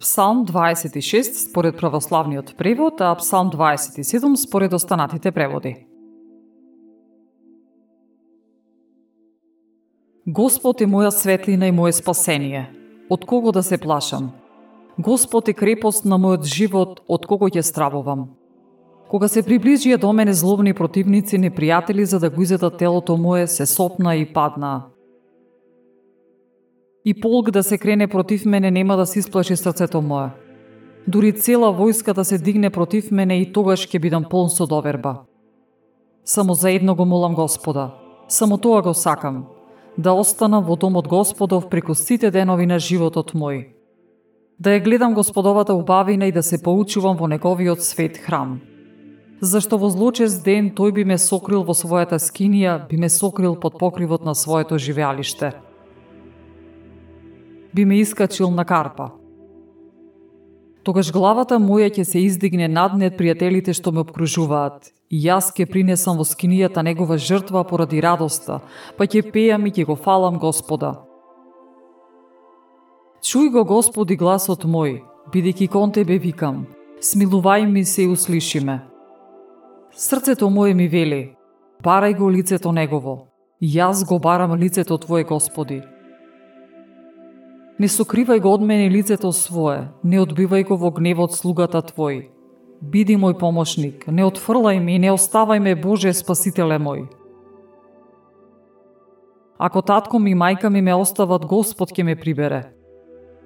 Псалм 0.00 0.44
26 0.46 1.50
според 1.50 1.76
православниот 1.76 2.54
превод, 2.56 3.00
а 3.00 3.14
Псалм 3.14 3.50
27 3.50 4.36
според 4.36 4.72
останатите 4.72 5.32
преводи. 5.32 5.86
Господ 10.26 10.80
е 10.80 10.86
моја 10.86 11.08
светлина 11.08 11.68
и 11.68 11.72
моје 11.72 11.94
спасение. 11.96 12.66
Од 13.08 13.24
кого 13.24 13.52
да 13.52 13.62
се 13.62 13.78
плашам? 13.78 14.32
Господ 14.98 15.48
е 15.48 15.54
крепост 15.54 16.04
на 16.04 16.18
мојот 16.18 16.44
живот, 16.44 17.00
од 17.08 17.26
кого 17.26 17.48
ќе 17.48 17.62
стравувам. 17.62 18.28
Кога 19.08 19.28
се 19.28 19.42
приближија 19.46 19.96
до 19.96 20.12
мене 20.12 20.34
злобни 20.34 20.74
противници, 20.74 21.38
непријатели 21.38 22.02
за 22.02 22.18
да 22.18 22.30
го 22.30 22.42
изедат 22.42 22.76
телото 22.76 23.16
мое, 23.16 23.46
се 23.46 23.66
сопна 23.66 24.16
и 24.16 24.26
падна. 24.26 24.90
И 27.06 27.14
полк 27.14 27.50
да 27.50 27.62
се 27.62 27.78
крене 27.78 28.06
против 28.06 28.44
мене 28.44 28.70
нема 28.70 28.96
да 28.96 29.06
се 29.06 29.18
исплаши 29.18 29.56
срцето 29.56 30.02
мое. 30.02 30.30
Дури 31.08 31.32
цела 31.32 31.70
војска 31.70 32.14
да 32.14 32.24
се 32.24 32.38
дигне 32.38 32.70
против 32.70 33.10
мене 33.10 33.40
и 33.40 33.52
тогаш 33.52 33.86
ќе 33.86 34.00
бидам 34.00 34.24
полн 34.30 34.50
со 34.50 34.66
доверба. 34.66 35.22
Само 36.24 36.54
за 36.54 36.70
едно 36.70 36.94
го 36.94 37.04
молам 37.04 37.34
Господа. 37.34 37.94
Само 38.28 38.58
тоа 38.58 38.82
го 38.82 38.94
сакам. 38.94 39.46
Да 39.98 40.12
останам 40.12 40.64
во 40.64 40.76
домот 40.76 41.08
Господов 41.08 41.68
преку 41.68 41.94
сите 41.94 42.30
денови 42.30 42.66
на 42.66 42.78
животот 42.78 43.32
мој. 43.32 43.70
Да 44.58 44.70
ја 44.74 44.82
гледам 44.84 45.14
Господовата 45.14 45.74
убавина 45.74 46.26
и 46.26 46.32
да 46.32 46.42
се 46.42 46.58
поучувам 46.62 47.16
во 47.16 47.28
неговиот 47.28 47.82
свет 47.82 48.18
храм 48.18 48.60
зашто 49.40 49.76
во 49.78 49.90
злочест 49.90 50.44
ден 50.44 50.70
тој 50.72 50.92
би 50.92 51.04
ме 51.04 51.18
сокрил 51.18 51.64
во 51.64 51.74
својата 51.76 52.18
скинија, 52.18 52.88
би 52.88 52.96
ме 52.96 53.08
сокрил 53.08 53.56
под 53.56 53.78
покривот 53.78 54.24
на 54.24 54.34
своето 54.34 54.78
живеалиште. 54.78 55.52
Би 57.76 57.84
ме 57.84 57.96
искачил 58.00 58.50
на 58.50 58.64
карпа. 58.64 59.10
Тогаш 60.82 61.10
главата 61.12 61.58
моја 61.60 61.90
ќе 61.92 62.04
се 62.08 62.22
издигне 62.24 62.68
над 62.72 62.94
нед 62.96 63.18
пријателите 63.18 63.74
што 63.76 63.92
ме 63.92 64.00
обкружуваат, 64.00 64.86
и 65.12 65.18
јас 65.20 65.50
ќе 65.52 65.66
принесам 65.68 66.16
во 66.16 66.24
скинијата 66.24 66.80
негова 66.80 67.18
жртва 67.20 67.66
поради 67.68 68.00
радоста, 68.00 68.62
па 68.96 69.04
ќе 69.04 69.20
пејам 69.34 69.66
и 69.68 69.72
ќе 69.76 69.84
го 69.90 69.96
фалам 69.96 70.38
Господа. 70.40 70.94
Чуј 73.20 73.50
го 73.52 73.64
Господи 73.68 74.16
гласот 74.16 74.64
мој, 74.64 75.02
бидејќи 75.34 75.68
кон 75.68 75.92
Тебе 75.92 76.16
викам, 76.16 76.64
смилувај 77.02 77.66
ми 77.68 77.84
се 77.84 78.06
и 78.06 78.08
услиши 78.08 78.60
ме. 78.64 78.78
Срцето 79.92 80.48
мое 80.48 80.72
ми 80.72 80.88
вели, 80.88 81.36
барај 81.84 82.16
го 82.16 82.30
лицето 82.32 82.72
негово. 82.72 83.28
Јас 83.60 84.06
го 84.08 84.18
барам 84.18 84.56
лицето 84.56 84.96
Твое, 84.96 85.24
Господи. 85.24 85.82
Не 87.78 87.88
сокривај 87.92 88.40
го 88.40 88.54
од 88.56 88.62
мене 88.64 88.88
лицето 88.88 89.32
свое, 89.36 89.90
не 90.02 90.16
одбивај 90.16 90.64
го 90.64 90.78
во 90.80 90.90
гневот 90.96 91.34
слугата 91.36 91.82
Твој. 91.84 92.30
Биди 92.80 93.16
мој 93.20 93.36
помошник, 93.36 94.06
не 94.08 94.24
отфрлај 94.24 94.80
ми 94.80 94.96
и 94.96 94.98
не 94.98 95.12
оставај 95.12 95.60
ме, 95.60 95.74
Боже, 95.74 96.12
Спасителе 96.16 96.78
мој. 96.80 97.04
Ако 99.58 99.82
татко 99.82 100.18
ми 100.18 100.30
и 100.32 100.34
мајка 100.34 100.70
ми 100.72 100.80
ме 100.80 100.94
остават, 100.94 101.44
Господ 101.44 101.92
ќе 101.92 102.02
ме 102.04 102.16
прибере. 102.16 102.72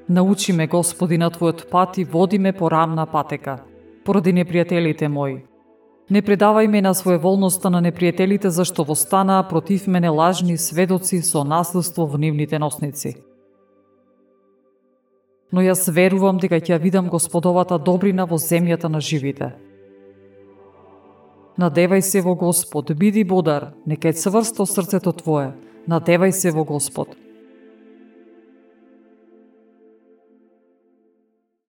Научи 0.09 0.53
ме, 0.53 0.67
Господи, 0.67 1.19
на 1.19 1.31
Твојот 1.31 1.69
пат 1.71 1.99
и 1.99 2.05
води 2.05 2.39
ме 2.39 2.53
по 2.53 2.71
рамна 2.71 3.07
патека, 3.07 3.65
поради 4.05 4.33
непријателите 4.33 5.09
мои 5.09 5.43
Не 6.11 6.23
предавај 6.23 6.67
ме 6.67 6.81
на 6.83 6.91
своеволноста 6.95 7.71
на 7.71 7.79
непријателите 7.83 8.51
зашто 8.51 8.83
востанаа 8.83 9.45
против 9.49 9.87
мене 9.87 10.09
лажни 10.09 10.57
сведоци 10.59 11.23
со 11.23 11.45
наследство 11.45 12.07
во 12.07 12.19
нивните 12.19 12.59
носници. 12.59 13.15
Но 15.53 15.63
јас 15.63 15.89
верувам 15.91 16.39
дека 16.39 16.61
ќе 16.61 16.79
видам 16.79 17.09
Господовата 17.09 17.79
добрина 17.79 18.25
во 18.25 18.39
земјата 18.39 18.89
на 18.89 19.01
живите. 19.01 19.53
Надевај 21.59 22.01
се 22.01 22.21
во 22.23 22.35
Господ, 22.35 22.93
биди 22.97 23.25
бодар, 23.25 23.73
нека 23.87 24.09
е 24.09 24.13
цврсто 24.13 24.67
срцето 24.67 25.13
Твое, 25.13 25.53
надевај 25.89 26.31
се 26.31 26.51
во 26.51 26.65
Господ. 26.65 27.17